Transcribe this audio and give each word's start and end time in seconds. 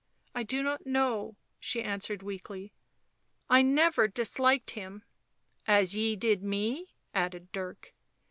"I 0.33 0.41
do 0.41 0.63
not 0.63 0.87
know," 0.87 1.35
she 1.59 1.83
answered 1.83 2.23
weakly," 2.23 2.73
I 3.51 3.61
never 3.61 4.07
disliked 4.07 4.71
him."" 4.71 5.03
As 5.67 5.95
ye 5.95 6.15
did 6.15 6.41
me," 6.41 6.95
added 7.13 7.51
Dirk. 7.51 7.93